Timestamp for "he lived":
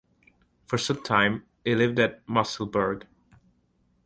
1.63-1.99